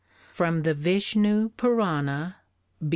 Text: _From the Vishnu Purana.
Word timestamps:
_From 0.35 0.63
the 0.63 0.73
Vishnu 0.73 1.49
Purana. 1.57 2.37